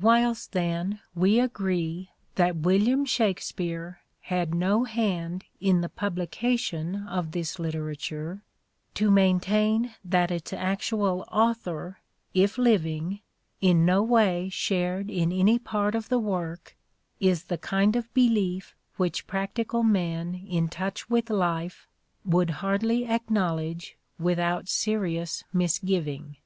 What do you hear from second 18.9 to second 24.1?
which practical men in touch with life would hardly acknow ledge